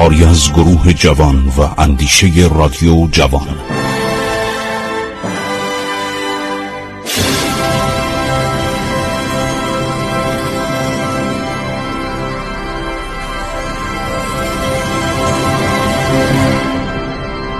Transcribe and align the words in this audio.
کاری 0.00 0.24
از 0.24 0.52
گروه 0.52 0.92
جوان 0.92 1.52
و 1.58 1.80
اندیشه 1.80 2.26
رادیو 2.54 3.08
جوان. 3.12 3.58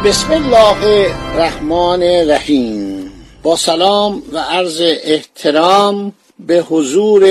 بسم 0.05 0.33
الله 0.33 1.13
الرحمن 1.35 2.03
الرحیم. 2.03 3.13
با 3.43 3.57
سلام 3.57 4.23
و 4.33 4.39
عرض 4.39 4.83
احترام 5.05 6.13
به 6.47 6.61
حضور 6.61 7.25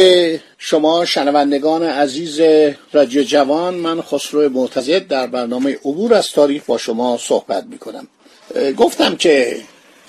شما 0.57 1.05
شنوندگان 1.05 1.83
عزیز 1.83 2.41
رادیو 2.93 3.23
جوان 3.23 3.73
من 3.73 4.01
خسرو 4.01 4.49
معتزد 4.49 5.07
در 5.07 5.27
برنامه 5.27 5.77
عبور 5.85 6.13
از 6.13 6.31
تاریخ 6.31 6.63
با 6.65 6.77
شما 6.77 7.17
صحبت 7.21 7.63
می 7.65 7.77
کنم 7.77 8.07
گفتم 8.77 9.15
که 9.15 9.57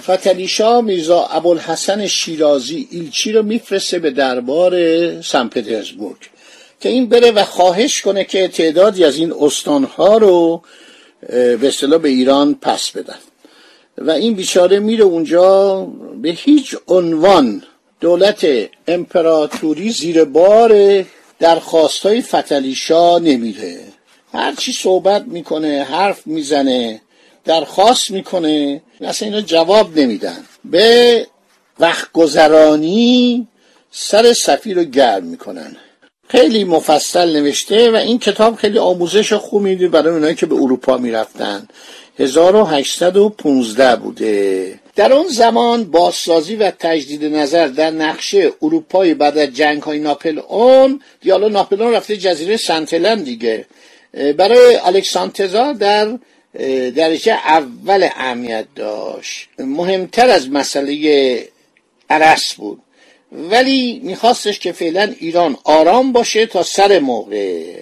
فتلیشا 0.03 0.81
میرزا 0.81 1.25
ابوالحسن 1.25 2.07
شیرازی 2.07 2.89
ایلچی 2.91 3.33
رو 3.33 3.43
میفرسته 3.43 3.99
به 3.99 4.11
دربار 4.11 4.75
سن 5.23 5.49
پترزبورگ 5.49 6.19
که 6.81 6.89
این 6.89 7.09
بره 7.09 7.31
و 7.31 7.45
خواهش 7.45 8.01
کنه 8.01 8.25
که 8.25 8.49
تعدادی 8.49 9.05
از 9.05 9.17
این 9.17 9.35
استانها 9.41 10.19
رو 10.19 10.63
به 11.29 11.69
اصطلاح 11.69 11.99
به 11.99 12.09
ایران 12.09 12.55
پس 12.55 12.91
بدن. 12.91 13.19
و 13.99 14.11
این 14.11 14.35
بیچاره 14.35 14.79
میره 14.79 15.05
اونجا 15.05 15.81
به 16.23 16.31
هیچ 16.31 16.77
عنوان 16.89 17.63
دولت 18.01 18.47
امپراتوری 18.89 19.91
زیر 19.91 20.25
بار 20.25 21.05
درخواست 21.39 22.07
های 22.07 22.23
فتلیشا 22.23 23.19
نمیره. 23.19 23.81
هرچی 24.33 24.73
صحبت 24.73 25.25
می‌کنه 25.27 25.87
حرف 25.91 26.27
می‌زنه 26.27 27.01
درخواست 27.45 28.11
می‌کنه 28.11 28.83
اصلا 29.01 29.29
اینا 29.29 29.41
جواب 29.41 29.99
نمیدن. 29.99 30.45
به 30.65 31.27
وقت 31.79 32.13
گذرانی 32.13 33.49
سر 33.91 34.33
سفیر 34.33 34.77
رو 34.77 34.85
گرم 34.85 35.25
می‌کنن. 35.25 35.77
خیلی 36.29 36.65
مفصل 36.65 37.37
نوشته 37.37 37.91
و 37.91 37.97
این 37.97 38.19
کتاب 38.19 38.57
خیلی 38.57 38.79
آموزش 38.79 39.33
خوب 39.33 39.63
میده 39.63 39.89
برای 39.89 40.15
اونایی 40.15 40.35
که 40.35 40.47
به 40.47 40.55
اروپا 40.55 40.97
می‌رفتن. 40.97 41.69
1815 42.19 43.97
بوده. 43.97 44.80
در 44.97 45.13
اون 45.13 45.29
زمان 45.29 45.85
بازسازی 45.85 46.57
و 46.57 46.71
تجدید 46.71 47.25
نظر 47.25 47.67
در 47.67 47.91
نقشه 47.91 48.53
اروپای 48.63 49.15
بعد 49.15 49.39
از 49.39 49.49
جنگ 49.49 49.83
های 49.83 49.99
ناپل 49.99 50.39
اون 50.39 51.01
دیالا 51.21 51.49
ناپل 51.49 51.83
اون 51.83 51.95
رفته 51.95 52.17
جزیره 52.17 52.57
سنتلن 52.57 53.23
دیگه 53.23 53.67
برای 54.13 54.77
الکسانتزار 54.77 55.73
در 55.73 56.19
درجه 56.95 57.33
اول 57.33 58.03
اهمیت 58.03 58.67
داشت. 58.77 59.49
مهمتر 59.59 60.29
از 60.29 60.51
مسئله 60.51 61.49
عرس 62.11 62.55
بود. 62.55 62.81
ولی 63.33 64.01
میخواستش 64.05 64.59
که 64.59 64.73
فعلا 64.73 65.15
ایران 65.21 65.57
آرام 65.65 66.13
باشه 66.13 66.47
تا 66.47 66.63
سر 66.63 66.99
موقع. 66.99 67.75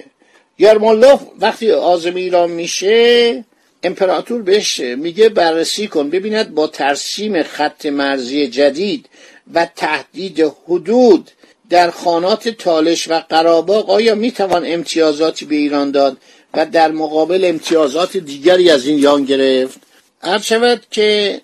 یارمالوف 0.59 1.21
وقتی 1.39 1.73
آزم 1.73 2.15
ایران 2.15 2.51
میشه 2.51 3.45
امپراتور 3.83 4.43
بهش 4.43 4.81
میگه 4.81 5.29
بررسی 5.29 5.89
کن 5.89 6.11
ببیند 6.11 6.55
با 6.55 6.67
ترسیم 6.67 7.43
خط 7.43 7.87
مرزی 7.87 8.49
جدید 8.49 9.09
و 9.55 9.67
تهدید 9.77 10.41
حدود 10.41 11.31
در 11.71 11.91
خانات 11.91 12.49
تالش 12.49 13.09
و 13.09 13.21
قراباق 13.29 13.91
آیا 13.91 14.15
می‌توان 14.15 14.63
امتیازاتی 14.67 15.45
به 15.45 15.55
ایران 15.55 15.91
داد 15.91 16.17
و 16.55 16.67
در 16.67 16.91
مقابل 16.91 17.45
امتیازات 17.45 18.17
دیگری 18.17 18.71
از 18.71 18.87
این 18.87 18.99
یان 18.99 19.25
گرفت؟ 19.25 19.79
هر 20.23 20.39
شود 20.39 20.83
که 20.91 21.41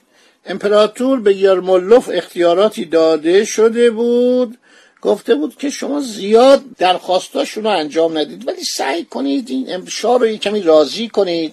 امپراتور 0.46 1.20
به 1.20 1.36
یرمولوف 1.36 2.10
اختیاراتی 2.12 2.84
داده 2.84 3.44
شده 3.44 3.90
بود 3.90 4.58
گفته 5.02 5.34
بود 5.34 5.56
که 5.56 5.70
شما 5.70 6.00
زیاد 6.00 6.62
درخواستاشون 6.78 7.64
رو 7.64 7.70
انجام 7.70 8.18
ندید 8.18 8.48
ولی 8.48 8.64
سعی 8.64 9.04
کنید 9.04 9.50
این 9.50 9.86
شاه 9.86 10.18
رو 10.18 10.36
کمی 10.36 10.60
راضی 10.60 11.08
کنید. 11.08 11.52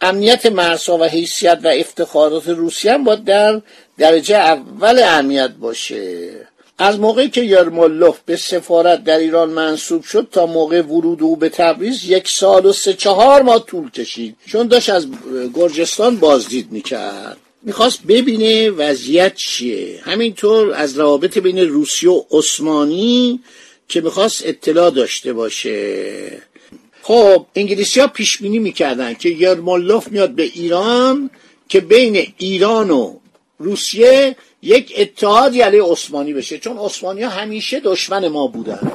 امنیت 0.00 0.46
مرسا 0.46 0.98
و 0.98 1.04
حیثیت 1.04 1.58
و 1.64 1.68
افتخارات 1.68 2.48
روسیه 2.48 2.92
هم 2.92 3.04
باید 3.04 3.24
در 3.24 3.60
درجه 3.98 4.36
اول 4.36 4.98
اهمیت 4.98 5.50
باشه. 5.50 6.30
از 6.78 7.00
موقعی 7.00 7.28
که 7.30 7.40
یرمولوف 7.40 8.18
به 8.26 8.36
سفارت 8.36 9.04
در 9.04 9.18
ایران 9.18 9.50
منصوب 9.50 10.02
شد 10.02 10.28
تا 10.32 10.46
موقع 10.46 10.82
ورود 10.82 11.22
او 11.22 11.36
به 11.36 11.48
تبریز 11.48 12.04
یک 12.04 12.28
سال 12.28 12.66
و 12.66 12.72
سه 12.72 12.94
چهار 12.94 13.42
ماه 13.42 13.66
طول 13.66 13.90
کشید. 13.90 14.36
چون 14.46 14.66
داشت 14.66 14.90
از 14.90 15.06
گرجستان 15.54 16.16
بازدید 16.16 16.72
می‌کرد. 16.72 17.36
می‌خواست 17.62 18.02
ببینه 18.08 18.70
وضعیت 18.70 19.34
چیه. 19.34 20.00
همینطور 20.02 20.74
از 20.74 20.98
روابط 20.98 21.38
بین 21.38 21.58
روسیه 21.58 22.10
و 22.10 22.22
عثمانی 22.30 23.40
که 23.88 24.00
می‌خواست 24.00 24.42
اطلاع 24.46 24.90
داشته 24.90 25.32
باشه. 25.32 26.42
خب 27.08 27.46
انگلیسی 27.54 28.00
ها 28.00 28.06
پیش 28.06 28.38
بینی 28.38 28.58
می‌کردن 28.58 29.14
که 29.14 29.28
یرمولوف 29.28 30.08
میاد 30.08 30.30
به 30.30 30.42
ایران 30.42 31.30
که 31.68 31.80
بین 31.80 32.26
ایران 32.38 32.90
و 32.90 33.14
روسیه 33.58 34.36
یک 34.62 34.94
اتحادی 34.98 35.60
علیه 35.60 35.82
عثمانی 35.82 36.32
بشه. 36.32 36.58
چون 36.58 36.78
عثمانی 36.78 37.22
ها 37.22 37.30
همیشه 37.30 37.80
دشمن 37.80 38.28
ما 38.28 38.46
بودن. 38.46 38.92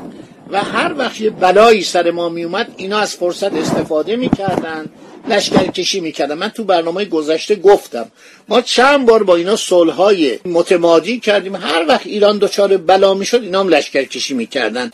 و 0.51 0.63
هر 0.63 0.93
وقت 0.97 1.21
یه 1.21 1.29
بلایی 1.29 1.83
سر 1.83 2.11
ما 2.11 2.29
میومد 2.29 2.73
اینا 2.77 2.99
از 2.99 3.15
فرصت 3.15 3.53
استفاده 3.53 4.15
می‌کردن 4.15 4.85
لشکر 5.29 5.67
کشی 5.67 5.99
می‌کردن. 5.99 6.35
من 6.35 6.49
تو 6.49 6.63
برنامه 6.63 7.05
گذشته 7.05 7.55
گفتم 7.55 8.11
ما 8.47 8.61
چند 8.61 9.05
بار 9.05 9.23
با 9.23 9.35
اینا 9.35 9.55
صلحهای 9.55 10.39
متمادی 10.45 11.19
کردیم. 11.19 11.55
هر 11.55 11.85
وقت 11.87 12.07
ایران 12.07 12.37
دچار 12.37 12.77
بلا 12.77 13.13
می‌شد 13.13 13.43
اینا 13.43 13.59
هم 13.59 13.67
لشکر 13.67 14.03
کشی 14.03 14.33
می‌کردن. 14.33 14.91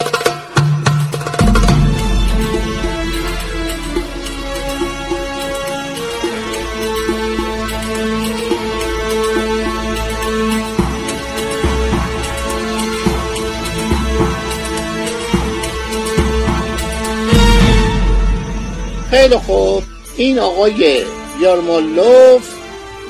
این 20.19 20.39
آقای 20.39 21.03
یارمالوف 21.41 22.53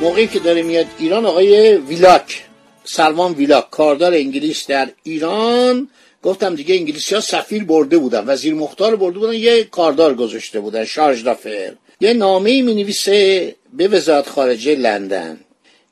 موقعی 0.01 0.27
که 0.27 0.39
داره 0.39 0.61
میاد 0.61 0.85
ایران 0.99 1.25
آقای 1.25 1.77
ویلاک 1.77 2.43
سلمان 2.83 3.33
ویلاک 3.33 3.69
کاردار 3.69 4.13
انگلیس 4.13 4.67
در 4.67 4.89
ایران. 5.03 5.89
گفتم 6.23 6.55
دیگه 6.55 6.75
انگلیسی 6.75 7.15
ها 7.15 7.21
سفیر 7.21 7.63
برده 7.63 7.97
بودن 7.97 8.23
وزیر 8.27 8.53
مختار 8.53 8.95
برده 8.95 9.19
بودن 9.19 9.33
یه 9.33 9.63
کاردار 9.63 10.13
گذاشته 10.13 10.59
بودن 10.59 10.85
شارژ 10.85 11.23
دافر 11.23 11.73
یه 12.01 12.13
نامه 12.13 12.61
می 12.61 12.75
نویسه 12.75 13.55
به 13.73 13.87
وزارت 13.87 14.29
خارجه 14.29 14.75
لندن. 14.75 15.39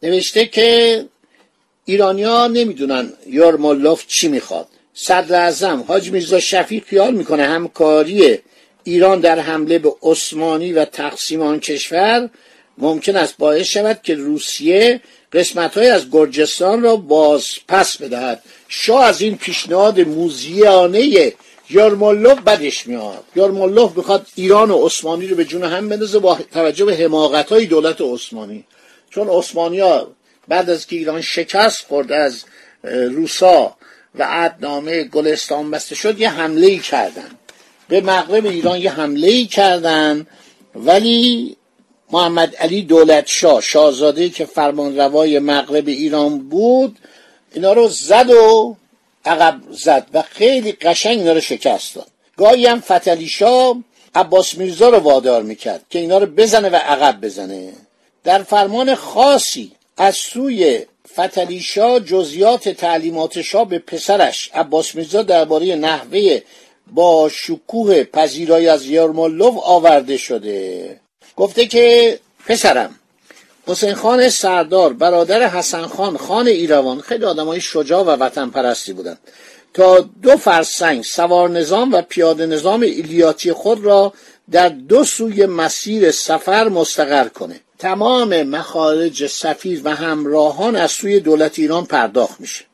نوشته 0.04 0.46
که 0.46 1.06
ایرانیا 1.86 2.48
نمی‌دونن 2.48 3.14
یارمالوف 3.28 4.08
چی 4.08 4.28
می‌خواد. 4.28 4.68
صدر 4.94 5.36
اعظم 5.36 5.84
حاج 5.88 6.12
میرزا 6.12 6.40
شفیق 6.40 6.84
خیال 6.84 7.14
می‌کنه 7.14 7.44
همکاری 7.44 8.40
ایران 8.88 9.20
در 9.20 9.40
حمله 9.40 9.80
به 9.80 9.94
عثمانی 10.02 10.74
و 10.74 10.86
تقسیم 10.86 11.42
آن 11.42 11.60
کشور 11.60 12.30
ممکن 12.78 13.16
است 13.16 13.38
باعث 13.38 13.68
شود 13.68 14.00
که 14.04 14.16
روسیه 14.16 15.02
قسمت 15.34 15.78
های 15.78 15.90
از 15.90 16.12
گرجستان 16.12 16.82
را 16.82 16.96
باز 16.96 17.48
پس 17.68 17.98
بدهد. 17.98 18.44
شاه 18.68 19.06
از 19.06 19.22
این 19.22 19.38
پیشنهاد 19.38 20.00
موزیانه 20.00 21.34
یارمالوف 21.70 22.40
بدش 22.40 22.88
میاد. 22.88 23.24
یارمالوف 23.36 23.98
می‌خواد 23.98 24.28
ایران 24.36 24.72
و 24.72 24.86
عثمانی 24.86 25.28
رو 25.28 25.36
به 25.36 25.46
جون 25.46 25.64
هم 25.64 25.90
بندازه 25.90 26.20
با 26.20 26.40
توجه 26.54 26.86
به 26.86 26.96
حماقت 26.96 27.50
های 27.50 27.66
دولت 27.66 28.02
عثمانی. 28.02 28.64
چون 29.10 29.28
عثمانی 29.30 29.80
ها 29.80 30.12
بعد 30.48 30.70
از 30.70 30.88
که 30.88 30.96
ایران 30.96 31.22
شکست 31.22 31.86
خورد 31.88 32.12
از 32.12 32.44
روسا 32.84 33.78
و 34.16 34.24
عدنامه 34.24 35.04
گلستان 35.04 35.72
بسته 35.72 35.96
شد 35.96 36.20
یه 36.20 36.30
حمله 36.30 36.68
ای 36.68 36.80
کردن. 36.80 37.37
به 37.88 38.02
مغرب 38.02 38.46
ایران 38.46 38.82
یه 38.82 38.92
حمله 38.92 39.28
ای 39.28 39.46
کردن 39.46 40.28
ولی 40.76 41.56
محمد 42.12 42.56
علی 42.56 42.82
دولت 42.82 43.28
شاه 43.28 43.62
شاهزاده 43.62 44.30
که 44.30 44.46
فرمان 44.46 44.98
روای 44.98 45.40
مغرب 45.40 45.88
ایران 45.88 46.50
بود 46.50 46.98
اینا 47.54 47.74
رو 47.74 47.88
زد 47.88 48.30
و 48.30 48.76
عقب 49.26 49.62
زد 49.72 50.08
و 50.14 50.22
خیلی 50.22 50.72
قشنگ 50.72 51.20
اینا 51.20 51.34
رو 51.34 51.42
شکست 51.42 51.96
داد. 51.96 52.08
گاهی 52.38 52.66
هم 52.66 52.80
فتلی 52.80 53.28
شاه 53.28 53.78
عباس 54.16 54.58
میرزا 54.58 54.90
رو 54.90 54.98
وادار 54.98 55.44
می‌کرد 55.44 55.82
که 55.90 56.00
اینا 56.00 56.18
رو 56.18 56.26
بزنه 56.26 56.70
و 56.70 56.76
عقب 56.76 57.22
بزنه. 57.22 57.74
در 58.24 58.44
فرمان 58.44 58.96
خاصی 58.96 59.72
از 59.98 60.16
سوی 60.16 60.86
فتلی 61.14 61.60
شاه 61.60 62.00
جزیات 62.00 62.70
تعلیمات 62.70 63.42
شاه 63.42 63.70
به 63.70 63.80
پسرش 63.80 64.52
عباس 64.54 64.96
میرزا 64.96 65.22
درباره 65.22 65.76
نحوه 65.76 66.42
با 66.94 67.30
شکوه 67.34 68.04
پذیرایی 68.04 68.68
از 68.68 68.86
یرمولوف 68.86 69.56
آورده 69.64 70.18
شده. 70.18 71.00
گفته 71.36 71.66
که 71.66 72.20
پسرم 72.48 72.96
حسین 73.68 73.94
خان 73.94 74.30
سردار 74.30 74.94
برادر 74.94 75.50
حسن 75.50 75.88
خان 75.88 76.18
خان 76.18 76.48
ایروان 76.48 77.02
خیلی 77.02 77.26
آدمای 77.26 77.62
شجاع 77.62 78.04
و 78.04 78.10
وطن 78.10 78.50
پرستی 78.50 78.94
بودند. 78.94 79.18
تا 79.74 80.10
دو 80.22 80.38
فرسنگ 80.38 81.04
سوار 81.04 81.50
نظام 81.50 81.94
و 81.94 82.02
پیاده 82.02 82.46
نظام 82.46 82.82
ایلیاتی 82.82 83.54
خود 83.54 83.86
را 83.86 84.14
در 84.52 84.70
دو 84.70 85.04
سوی 85.04 85.46
مسیر 85.46 86.12
سفر 86.12 86.70
مستقر 86.70 87.28
کنه. 87.28 87.60
تمام 87.80 88.44
مخارج 88.44 89.28
سفیر 89.28 89.82
و 89.84 89.96
همراهان 89.96 90.76
از 90.76 90.92
سوی 90.92 91.20
دولت 91.20 91.60
ایران 91.60 91.86
پرداخت 91.86 92.42
میشه. 92.42 92.66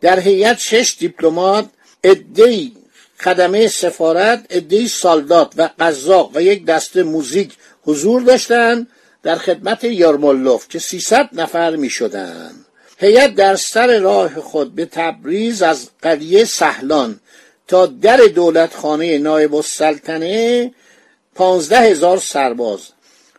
در 0.00 0.20
هیئت 0.20 0.58
شش 0.58 0.96
دیپلمات 0.98 1.66
عدهای 2.04 2.72
خدمه 3.20 3.68
سفارت 3.68 4.46
عدهای 4.50 4.88
سالدات 4.88 5.52
و 5.56 5.70
قزاق 5.78 6.30
و 6.34 6.42
یک 6.42 6.66
دسته 6.66 7.02
موزیک 7.02 7.52
حضور 7.82 8.22
داشتند 8.22 8.88
در 9.22 9.36
خدمت 9.36 9.84
یارمولوف 9.84 10.68
که 10.68 10.78
300 10.78 11.28
نفر 11.32 11.76
می 11.76 11.90
شدن. 11.90 12.52
هیئت 12.98 13.34
در 13.34 13.56
سر 13.56 13.98
راه 13.98 14.40
خود 14.40 14.74
به 14.74 14.86
تبریز 14.86 15.62
از 15.62 15.88
قریه 16.02 16.44
سهلان 16.44 17.20
تا 17.68 17.86
در 17.86 18.16
دولت 18.16 18.74
خانه 18.74 19.18
نایب 19.18 19.54
السلطنه 19.54 20.70
پانزده 21.34 21.80
هزار 21.80 22.18
سرباز 22.18 22.80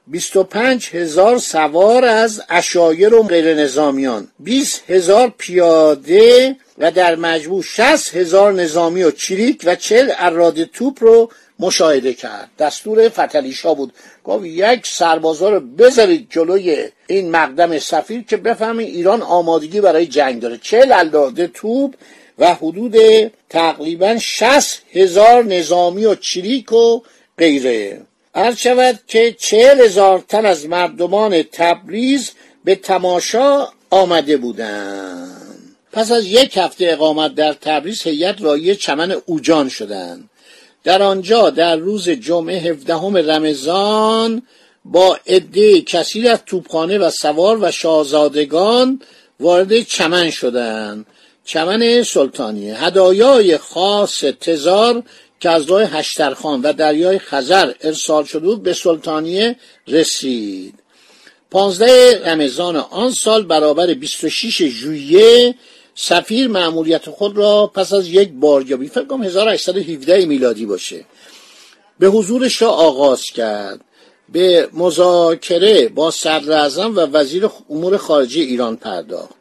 بیست 0.07 0.35
و 0.35 0.43
پنج 0.43 0.89
هزار 0.91 1.37
سوار 1.37 2.05
از 2.05 2.43
اشایر 2.49 3.13
و 3.13 3.23
غیر 3.23 3.53
نظامیان 3.53 4.27
بیست 4.39 4.81
هزار 4.87 5.33
پیاده 5.37 6.55
و 6.77 6.91
در 6.91 7.15
مجموع 7.15 7.63
شست 7.63 8.15
هزار 8.15 8.53
نظامی 8.53 9.03
و 9.03 9.11
چریک 9.11 9.61
و 9.65 9.75
چل 9.75 10.11
اراده 10.17 10.65
توپ 10.65 11.03
رو 11.03 11.31
مشاهده 11.59 12.13
کرد. 12.13 12.49
دستور 12.59 13.09
فتلیشا 13.09 13.73
بود. 13.73 13.93
گفت 14.23 14.45
یک 14.45 14.87
سربازا 14.87 15.49
رو 15.49 15.59
بذارید 15.59 16.27
جلوی 16.29 16.87
این 17.07 17.31
مقدم 17.31 17.79
سفیر 17.79 18.23
که 18.23 18.37
بفهمید 18.37 18.87
ایران 18.87 19.21
آمادگی 19.21 19.81
برای 19.81 20.05
جنگ 20.05 20.41
داره. 20.41 20.57
چل 20.57 20.91
الاده 20.91 21.47
توپ 21.47 21.93
و 22.39 22.53
حدود 22.53 22.95
تقریبا 23.49 24.17
شست 24.17 24.81
هزار 24.91 25.43
نظامی 25.43 26.05
و 26.05 26.15
چریک 26.15 26.73
و 26.73 27.01
غیره. 27.37 28.01
هر 28.35 28.55
شود 28.55 28.99
که 29.07 29.35
چهل 29.39 29.81
هزار 29.81 30.23
تن 30.27 30.45
از 30.45 30.65
مردمان 30.65 31.43
تبریز 31.43 32.31
به 32.65 32.75
تماشا 32.75 33.67
آمده 33.89 34.37
بودند. 34.37 35.46
پس 35.97 36.11
از 36.11 36.25
یک 36.25 36.57
هفته 36.57 36.87
اقامت 36.91 37.35
در 37.35 37.53
تبریز 37.53 38.01
هیئت 38.01 38.41
رایی 38.41 38.75
چمن 38.75 39.11
اوجان 39.25 39.69
شدند. 39.69 40.29
در 40.83 41.01
آنجا 41.01 41.49
در 41.49 41.75
روز 41.75 42.09
جمعه 42.09 42.59
هفدهم 42.59 43.17
رمضان 43.17 44.41
با 44.85 45.19
عده 45.27 45.81
کثیر 45.81 46.29
از 46.29 46.39
توپخانه 46.45 46.97
و 46.97 47.09
سوار 47.09 47.57
و 47.61 47.71
شاهزادگان 47.71 49.01
وارد 49.39 49.81
چمن 49.81 50.29
شدند. 50.29 51.05
چمن 51.45 52.03
سلطانیه. 52.03 52.83
هدایای 52.83 53.57
خاص 53.57 54.19
تزار 54.19 55.03
که 55.39 55.49
از 55.49 55.65
راه 55.65 55.83
هشترخان 55.83 56.61
و 56.61 56.73
دریای 56.73 57.19
خزر 57.19 57.73
ارسال 57.81 58.23
شده 58.23 58.39
بود 58.39 58.63
به 58.63 58.73
سلطانیه 58.73 59.55
رسید. 59.87 60.73
پانزده 61.51 62.21
رمضان 62.25 62.75
آن 62.75 63.11
سال 63.11 63.43
برابر 63.43 63.93
26 63.93 64.63
ژوئیه 64.63 65.55
سفیر 65.99 66.47
مأموریت 66.47 67.09
خود 67.09 67.37
را 67.37 67.67
پس 67.67 67.93
از 67.93 68.07
یک 68.07 68.29
باریابی 68.31 68.87
فکر 68.87 69.05
کنم 69.05 69.23
1817 69.23 70.25
میلادی 70.25 70.65
باشه. 70.65 71.05
به 71.99 72.07
حضور 72.07 72.47
شاه 72.47 72.75
آغاز 72.75 73.21
کرد. 73.23 73.79
به 74.29 74.69
مذاکره 74.73 75.89
با 75.89 76.11
صدر 76.11 76.69
و 76.89 76.99
وزیر 76.99 77.49
امور 77.69 77.97
خارجه 77.97 78.41
ایران 78.41 78.75
پرداخت. 78.75 79.33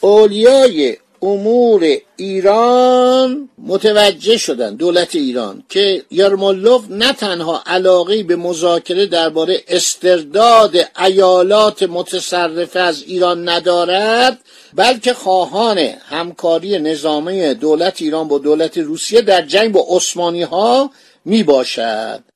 اولیای 0.00 0.96
امور 1.22 1.96
ایران 2.16 3.48
متوجه 3.58 4.36
شدن 4.36 4.76
دولت 4.76 5.14
ایران 5.14 5.62
که 5.68 6.02
یارمولوف 6.10 6.84
نه 6.90 7.12
تنها 7.12 7.62
علاقه 7.66 8.22
به 8.22 8.36
مذاکره 8.36 9.06
درباره 9.06 9.60
استرداد 9.68 10.76
ایالات 10.98 11.82
متصرفه 11.82 12.80
از 12.80 13.02
ایران 13.02 13.48
ندارد 13.48 14.38
بلکه 14.74 15.14
خواهان 15.14 15.78
همکاری 15.78 16.78
نظامی 16.78 17.54
دولت 17.54 18.02
ایران 18.02 18.28
با 18.28 18.38
دولت 18.38 18.78
روسیه 18.78 19.20
در 19.20 19.42
جنگ 19.42 19.72
با 19.72 19.86
عثمانی 19.88 20.42
ها 20.42 20.90
می 21.24 21.42
باشد 21.42 22.31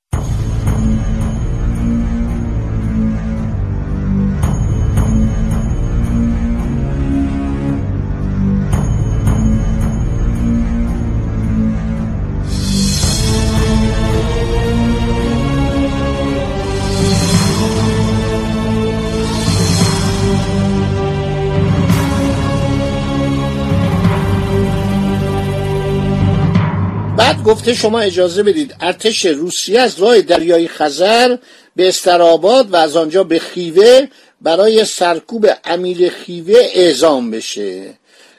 بعد 27.26 27.43
گفته 27.43 27.75
شما 27.75 28.00
اجازه 28.00 28.43
بدید 28.43 28.75
ارتش 28.81 29.26
روسیه 29.26 29.81
از 29.81 29.99
راه 29.99 30.20
دریای 30.20 30.69
خزر 30.69 31.37
به 31.76 31.88
استراباد 31.88 32.72
و 32.72 32.77
از 32.77 32.96
آنجا 32.96 33.24
به 33.24 33.39
خیوه 33.39 34.06
برای 34.41 34.84
سرکوب 34.84 35.46
امیر 35.65 36.08
خیوه 36.08 36.60
اعزام 36.72 37.31
بشه. 37.31 37.94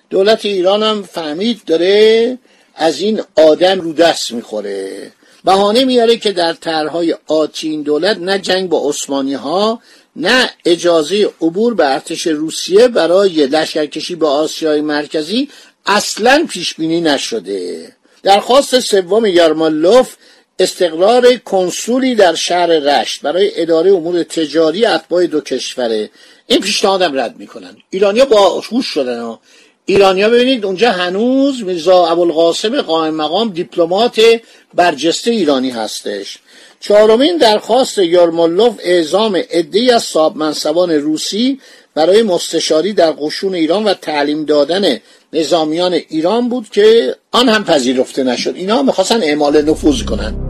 دولت 0.10 0.46
ایران 0.46 0.84
هم 0.84 1.04
فهمید 1.04 1.62
داره 1.66 2.38
از 2.76 3.00
این 3.00 3.22
آدم 3.36 3.82
رو 3.82 3.94
دست 3.94 4.32
می‌خوره. 4.32 5.12
بهانه 5.46 5.86
میاره 5.86 6.18
که 6.18 6.32
در 6.32 6.54
طرحهای 6.54 7.16
آتی 7.28 7.70
این 7.70 7.82
دولت 7.82 8.18
نه 8.18 8.40
جنگ 8.40 8.70
با 8.70 8.90
عثمانی 8.90 9.34
ها 9.34 9.82
نه 10.16 10.50
اجازه 10.66 11.30
عبور 11.42 11.74
به 11.74 11.94
ارتش 11.94 12.28
روسیه 12.28 12.88
برای 12.88 13.48
لشکرکشی 13.48 14.16
به 14.16 14.28
آسیای 14.28 14.82
مرکزی 14.82 15.50
اصلا 15.86 16.46
پیش 16.50 16.76
بینی 16.76 17.02
نشده. 17.02 17.97
درخواست 18.28 18.80
سوم 18.80 19.26
یارمالوف 19.26 20.16
استقرار 20.60 21.36
کنسولی 21.36 22.16
در 22.16 22.36
شهر 22.36 22.68
رشت 22.68 23.22
برای 23.22 23.62
اداره 23.62 23.92
امور 23.92 24.24
تجاری 24.24 24.86
اتباع 24.86 25.26
دو 25.26 25.42
کشوره. 25.42 26.10
این 26.48 26.62
پیشنهادم 26.62 27.20
رد 27.20 27.36
می‌کنن. 27.38 27.78
ایرانیا 27.90 28.26
با 28.26 28.60
هوش 28.60 28.86
شدن 28.86 29.20
ها. 29.20 29.40
ایرانیا 29.86 30.30
ببینید 30.30 30.66
اونجا 30.66 30.92
هنوز 30.92 31.64
میرزا 31.64 32.06
ابوالقاسم 32.06 32.82
قائم 32.82 33.14
مقام 33.16 33.50
دیپلمات 33.50 34.22
برجسته 34.74 35.32
ایرانی 35.32 35.70
هستش. 35.70 36.38
چهارمین 36.80 37.38
درخواست 37.38 37.98
یارمالوف 37.98 38.80
اعزام 38.84 39.36
عدهای 39.52 39.92
از 39.92 40.04
صاحب 40.04 40.38
منصبان 40.38 40.92
روسی 40.92 41.60
برای 41.96 42.24
مستشاری 42.24 42.94
در 42.94 43.12
قشون 43.12 43.56
ایران 43.56 43.84
و 43.84 43.94
تعلیم 43.94 44.46
دادن 44.46 45.00
نظامیان 45.34 45.94
ایران 45.94 46.50
بود 46.50 46.70
که 46.70 47.16
آن 47.32 47.50
هم 47.50 47.64
پذیرفته 47.64 48.24
نشد. 48.24 48.56
اینا 48.56 48.82
می‌خواستن 48.82 49.24
اعمال 49.24 49.62
نفوذ 49.62 50.04
کنند 50.04 50.47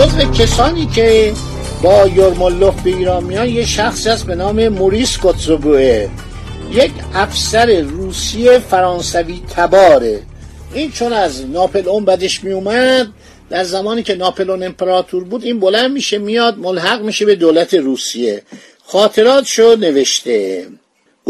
جزو 0.00 0.30
کسانی 0.32 0.86
که 0.86 1.32
با 1.82 2.06
یورمولوف 2.06 2.82
به 2.82 2.90
ایران 2.90 3.24
میان 3.24 3.48
یه 3.48 3.66
شخص 3.66 4.06
هست 4.06 4.26
به 4.26 4.34
نام 4.34 4.68
موریس 4.68 5.18
کوتزوگوه 5.18 6.08
یک 6.72 6.92
افسر 7.14 7.80
روسی 7.80 8.58
فرانسوی 8.58 9.42
تباره. 9.56 10.22
این 10.74 10.92
چون 10.92 11.12
از 11.12 11.50
ناپلئون 11.50 12.04
بدش 12.04 12.44
می 12.44 12.52
اومد 12.52 13.08
در 13.50 13.64
زمانی 13.64 14.02
که 14.02 14.14
ناپلئون 14.14 14.62
امپراتور 14.62 15.24
بود 15.24 15.44
این 15.44 15.60
بلند 15.60 15.92
میشه 15.92 16.18
میاد 16.18 16.58
ملحق 16.58 17.02
میشه 17.02 17.24
به 17.24 17.34
دولت 17.34 17.74
روسیه. 17.74 18.42
خاطرات 18.84 19.44
شو 19.44 19.76
نوشته. 19.80 20.66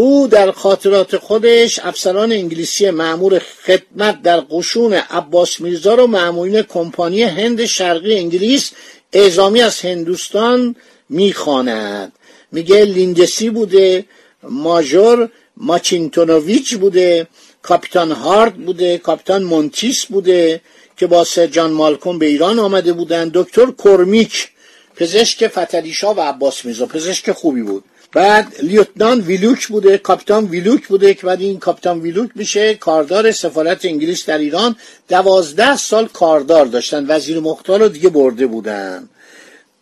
او 0.01 0.27
در 0.27 0.51
خاطرات 0.51 1.17
خودش 1.17 1.79
افسران 1.79 2.33
انگلیسی 2.33 2.91
معمور 2.91 3.39
خدمت 3.39 4.23
در 4.23 4.41
قشون 4.41 4.93
عباس 4.93 5.61
میرزا 5.61 5.95
رو 5.95 6.07
معمولین 6.07 6.63
کمپانی 6.63 7.23
هند 7.23 7.65
شرقی 7.65 8.19
انگلیس 8.19 8.71
اعزامی 9.13 9.63
از 9.63 9.81
هندوستان 9.81 10.77
می‌خواند. 11.09 12.13
میگه 12.53 12.85
لیندسی 12.85 13.51
بوده 13.51 14.05
ماژور 14.43 15.29
ماچینتونوویچ 15.57 16.77
بوده 16.77 17.27
کاپیتان 17.63 18.13
هارد 18.13 18.55
بوده 18.55 18.99
کاپیتان 18.99 19.43
مونتیس 19.43 20.05
بوده 20.05 20.61
که 20.97 21.07
با 21.07 21.25
سر 21.25 21.47
جان 21.47 21.71
مالکوم 21.71 22.19
به 22.19 22.27
ایران 22.27 22.59
آمده 22.59 22.93
بودن 22.93 23.31
دکتر 23.35 23.67
کرمیک 23.85 24.49
پزشک 24.97 25.47
فتحعلی‌شاه 25.47 26.15
و 26.15 26.21
عباس 26.21 26.65
میرزا 26.65 26.87
پزشک 26.87 27.33
خوبی 27.33 27.63
بود. 27.63 27.85
بعد 28.13 28.47
لیوتنان 28.63 29.21
ویلوک 29.21 29.67
بوده 29.67 29.99
کاپیتان 29.99 30.45
ویلوک 30.45 30.89
بوده 30.89 31.15
که 31.15 31.27
بعد 31.27 31.41
این 31.41 31.59
کاپیتان 31.59 32.01
ویلوک 32.01 32.31
میشه 32.35 32.75
کاردار 32.75 33.33
سفارت 33.33 33.85
انگلیس 33.85 34.27
در 34.27 34.39
ایران. 34.39 34.77
دوازده 35.09 35.77
سال 35.77 36.09
کاردار 36.09 36.67
داشتن 36.67 37.07
وزیر 37.09 37.41
مختار 37.41 37.81
رو 37.81 37.89
دیگه 37.89 38.09
برده 38.09 38.47
بودن. 38.47 39.09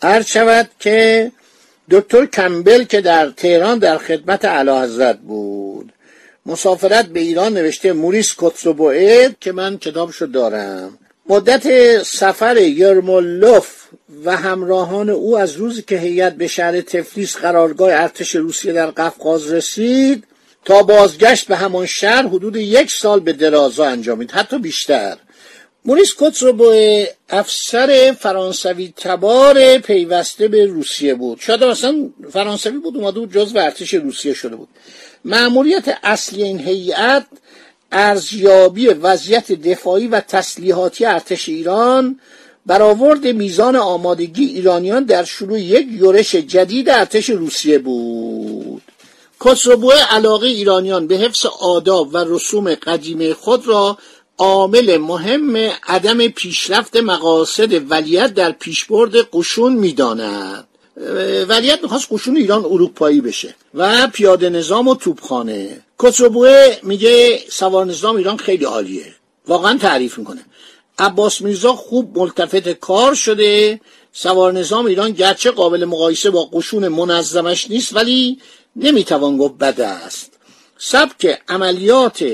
هر 0.02 0.22
شود 0.22 0.70
که 0.80 1.32
دکتر 1.90 2.26
کمبل 2.26 2.84
که 2.84 3.00
در 3.00 3.30
تهران 3.30 3.78
در 3.78 3.98
خدمت 3.98 4.44
اعلی 4.44 4.70
حضرت 4.70 5.18
بود. 5.18 5.92
مسافرت 6.46 7.06
به 7.06 7.20
ایران 7.20 7.52
نوشته 7.54 7.92
موریس 7.92 8.32
کوتسوبوئه 8.32 9.36
که 9.40 9.52
من 9.52 9.78
کتابشو 9.78 10.26
دارم. 10.26 10.98
مدت 11.28 12.02
سفر 12.02 12.56
یرمولوف 12.56 13.68
و 14.24 14.36
همراهان 14.36 15.10
او 15.10 15.38
از 15.38 15.56
روزی 15.56 15.82
که 15.82 15.98
هیئت 15.98 16.34
به 16.34 16.46
شهر 16.46 16.80
تفلیس 16.80 17.36
قرارگاه 17.36 17.92
ارتش 17.92 18.36
روسیه 18.36 18.72
در 18.72 18.86
قفقاز 18.86 19.52
رسید 19.52 20.24
تا 20.64 20.82
بازگشت 20.82 21.48
به 21.48 21.56
همان 21.56 21.86
شهر 21.86 22.26
حدود 22.26 22.56
یک 22.56 22.90
سال 22.90 23.20
به 23.20 23.32
درازا 23.32 23.86
انجامید 23.86 24.30
حتی 24.30 24.58
بیشتر. 24.58 25.16
موریس 25.84 26.14
کوتسوبو 26.14 27.04
افسر 27.28 28.16
فرانسوی 28.20 28.92
تبار 28.96 29.78
پیوسته 29.78 30.48
به 30.48 30.66
روسیه 30.66 31.14
بود. 31.14 31.40
شاید 31.40 31.62
اصلا 31.62 32.10
فرانسوی 32.30 32.78
بود 32.78 32.96
اومده 32.96 33.20
بود 33.20 33.32
جز 33.32 33.56
ارتش 33.56 33.94
روسیه 33.94 34.34
شده 34.34 34.56
بود. 34.56 34.68
معمولیت 35.24 35.98
اصلی 36.02 36.42
این 36.42 36.60
هیئت 36.60 37.26
ارزیابی 37.92 38.88
وضعیت 38.88 39.52
دفاعی 39.52 40.06
و 40.06 40.20
تسلیحاتی 40.20 41.04
ارتش 41.04 41.48
ایران 41.48 42.20
برآورد 42.66 43.26
میزان 43.26 43.76
آمادگی 43.76 44.44
ایرانیان 44.44 45.04
در 45.04 45.24
شروع 45.24 45.60
یک 45.60 45.86
یورش 45.90 46.34
جدید 46.34 46.88
ارتش 46.90 47.30
روسیه 47.30 47.78
بود. 47.78 48.82
کسروبو 49.44 49.92
علاقه 50.10 50.46
ایرانیان 50.46 51.06
به 51.06 51.16
حفظ 51.16 51.46
آداب 51.60 52.14
و 52.14 52.16
رسوم 52.16 52.74
قدیمه 52.74 53.34
خود 53.34 53.68
را 53.68 53.98
عامل 54.38 54.96
مهم 54.96 55.56
عدم 55.88 56.28
پیشرفت 56.28 56.96
مقاصد 56.96 57.90
ولیت 57.90 58.34
در 58.34 58.52
پیشبرد 58.52 59.12
قشون 59.32 59.72
می‌داند. 59.72 60.67
ولیت 61.48 61.82
می‌خواست 61.82 62.08
قشون 62.10 62.36
ایران 62.36 62.64
اروپایی 62.64 63.20
بشه. 63.20 63.54
و 63.74 64.08
پیاده 64.12 64.48
نظام 64.48 64.88
و 64.88 64.94
توپخانه. 64.94 65.80
کتروبوه 65.98 66.76
میگه 66.82 67.42
سوار 67.50 67.86
نظام 67.86 68.16
ایران 68.16 68.36
خیلی 68.36 68.64
عالیه. 68.64 69.14
واقعا 69.46 69.78
تعریف 69.78 70.18
می‌کنه. 70.18 70.40
عباس 70.98 71.42
میرزا 71.42 71.72
خوب 71.72 72.18
ملتفت 72.18 72.68
کار 72.68 73.14
شده. 73.14 73.80
سوار 74.12 74.52
نظام 74.52 74.86
ایران 74.86 75.10
گرچه 75.10 75.50
قابل 75.50 75.84
مقایسه 75.84 76.30
با 76.30 76.44
قشون 76.44 76.88
منظمش 76.88 77.70
نیست 77.70 77.96
ولی 77.96 78.38
نمی‌توان 78.76 79.36
گفت 79.36 79.54
بده 79.54 79.86
است. 79.86 80.32
سبک 80.78 81.38
عملیات 81.48 82.24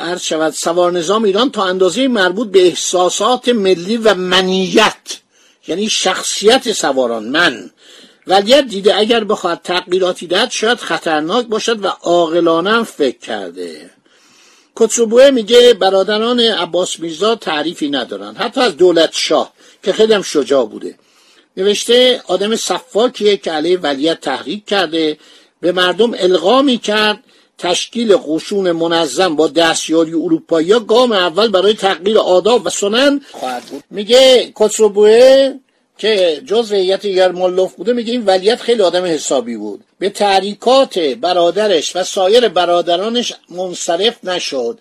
عرض 0.00 0.22
شود 0.22 0.52
سوار 0.52 0.92
نظام 0.92 1.24
ایران 1.24 1.50
تا 1.50 1.64
اندازه 1.64 2.08
مربوط 2.08 2.48
به 2.48 2.66
احساسات 2.66 3.48
ملی 3.48 3.96
و 3.96 4.14
منیت 4.14 5.23
یعنی 5.68 5.88
شخصیت 5.88 6.72
سواران 6.72 7.28
من. 7.28 7.70
ولیت 8.26 8.66
دیده 8.68 8.98
اگر 8.98 9.24
بخواهد 9.24 9.60
تغییراتی 9.64 10.26
دهد 10.26 10.50
شاید 10.50 10.78
خطرناک 10.78 11.46
باشد 11.46 11.84
و 11.84 11.88
عاقلانه 11.88 12.82
فکر 12.82 13.18
کرده. 13.18 13.90
کتسوبوه 14.76 15.30
میگه 15.30 15.74
برادران 15.74 16.40
عباس 16.40 17.00
میرزا 17.00 17.34
تعریفی 17.34 17.90
ندارن 17.90 18.34
حتی 18.34 18.60
از 18.60 18.76
دولت 18.76 19.10
شاه 19.12 19.52
که 19.82 19.92
خیلی 19.92 20.12
هم 20.12 20.22
شجاع 20.22 20.66
بوده. 20.66 20.94
نوشته 21.56 22.22
آدم 22.26 22.56
صفاکیه 22.56 23.36
که 23.36 23.52
علیه 23.52 23.78
ولیت 23.78 24.20
تحریک 24.20 24.66
کرده 24.66 25.18
به 25.60 25.72
مردم 25.72 26.14
القا 26.18 26.62
می‌کرد 26.62 27.24
تشکیل 27.58 28.16
قشون 28.16 28.72
منظم 28.72 29.36
با 29.36 29.48
دستیاری 29.48 30.12
اروپایی 30.12 30.72
ها 30.72 30.80
گام 30.80 31.12
اول 31.12 31.48
برای 31.48 31.74
تغییر 31.74 32.18
آداب 32.18 32.66
و 32.66 32.70
سنن 32.70 33.20
خواهد 33.32 33.62
بود. 33.62 33.84
میگه 33.90 34.52
کتسوبوه 34.54 35.54
که 35.98 36.42
جز 36.46 36.72
هیئت 36.72 37.04
یرمالوف 37.04 37.74
بوده 37.74 37.92
میگه 37.92 38.12
این 38.12 38.24
ولیت 38.24 38.60
خیلی 38.60 38.82
آدم 38.82 39.04
حسابی 39.04 39.56
بود. 39.56 39.84
به 39.98 40.10
تحریکات 40.10 40.98
برادرش 40.98 41.96
و 41.96 42.02
سایر 42.02 42.48
برادرانش 42.48 43.32
منصرف 43.48 44.24
نشد. 44.24 44.78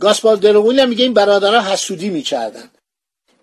گاسپار 0.00 0.36
دروگولی 0.36 0.80
هم 0.80 0.88
میگه 0.88 1.04
این 1.04 1.14
برادرها 1.14 1.72
حسودی 1.72 2.10
می‌کردن. 2.10 2.70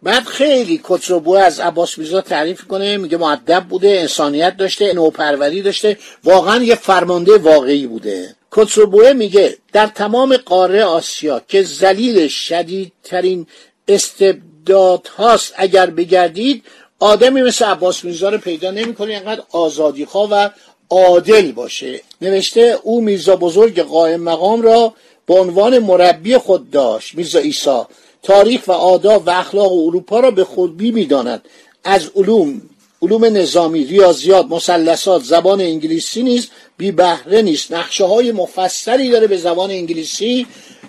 بعد 0.04 0.24
خیلی 0.24 0.82
کتروبو 0.84 1.36
از 1.36 1.60
عباس 1.60 1.98
میرزا 1.98 2.22
تعریف 2.22 2.64
کنه 2.64 2.98
میگه 2.98 3.18
معدب 3.18 3.64
بوده 3.70 3.90
انسانیت 3.90 4.58
داشته 4.58 4.94
نوپروری 4.94 5.62
داشته 5.62 5.98
واقعا 6.24 6.64
یه 6.64 6.76
فرمانده 6.76 7.38
واقعی 7.38 7.88
بوده. 7.88 8.36
کتروبوه 8.52 9.14
میگه 9.14 9.58
در 9.74 9.88
تمام 9.88 10.38
قاره 10.38 10.84
آسیا 10.84 11.42
که 11.48 11.64
زلیل 11.64 12.28
شدیدترین 12.28 13.48
استبداد 13.88 15.08
هاست 15.08 15.54
اگر 15.56 15.86
بگردید 15.90 16.64
آدمی 17.00 17.42
مثل 17.42 17.66
عباس 17.66 18.04
میرزا 18.04 18.30
رو 18.30 18.38
پیدا 18.38 18.72
نمی‌کنه 18.72 19.14
اینقدر 19.14 19.44
آزادی 19.52 20.08
و 20.14 20.50
عادل 20.90 21.52
باشه. 21.52 22.02
نوشته 22.22 22.80
او 22.84 23.02
میرزا 23.02 23.36
بزرگ 23.36 23.80
قائم 23.80 24.22
مقام 24.22 24.62
را 24.62 24.94
به 25.26 25.34
عنوان 25.34 25.80
مربی 25.80 26.38
خود 26.38 26.72
داشت. 26.72 27.16
میرزا 27.16 27.40
ایسا 27.40 27.88
تاریخ 28.24 28.68
و 28.68 28.72
آداب 28.72 29.24
و 29.28 29.30
اخلاق 29.30 29.74
اروپا 29.74 30.20
را 30.20 30.32
به 30.32 30.44
خودبی 30.44 30.92
می‌داند. 30.92 31.42
از 31.84 32.12
علوم 32.16 32.62
علوم 33.02 33.26
نظامی 33.26 33.86
ریاضیات 33.86 34.46
مثلثات 34.46 35.24
زبان 35.24 35.62
انگلیسی 35.62 36.24
نیست 36.24 36.52
بی 36.82 36.92
بهره 36.92 37.42
نیست. 37.42 37.74
نقشه 37.74 38.06
های 38.06 38.32
مفصلی 38.32 39.10
داره 39.10 39.28
به 39.28 39.38
زبان 39.38 39.72
انگلیسی 39.72 40.48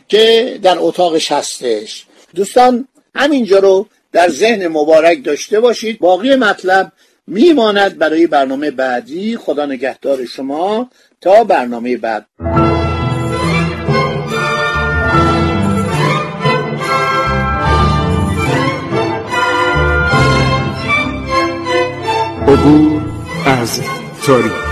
که 0.08 0.58
در 0.62 0.76
اتاقش 0.78 1.32
هستش. 1.32 2.06
دوستان 2.34 2.88
همینجا 3.14 3.58
رو 3.58 3.86
در 4.12 4.28
ذهن 4.28 4.68
مبارک 4.68 5.24
داشته 5.24 5.60
باشید. 5.60 5.98
باقی 5.98 6.36
مطلب 6.36 6.92
میماند 7.26 7.98
برای 7.98 8.26
برنامه 8.26 8.70
بعدی. 8.70 9.36
خدا 9.36 9.66
نگهدار 9.66 10.24
شما 10.24 10.90
تا 11.20 11.44
برنامه 11.44 11.96
بعد. 11.96 12.26
عبور 22.48 23.02
از 23.46 23.80
تاریخ. 24.26 24.71